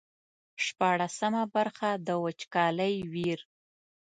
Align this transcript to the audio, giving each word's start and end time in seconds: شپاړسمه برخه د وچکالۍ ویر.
شپاړسمه 0.65 1.43
برخه 1.55 1.89
د 2.07 2.09
وچکالۍ 2.23 2.95
ویر. 3.13 3.39